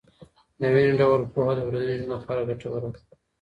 [0.61, 2.99] دویني ډول پوهه د ورځني ژوند لپاره ګټوره ده.